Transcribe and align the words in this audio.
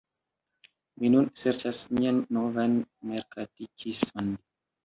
Mi 1.03 1.11
nun 1.15 1.27
serĉas 1.41 1.83
mian 1.99 2.23
novan 2.39 2.75
merkatikiston 3.11 4.35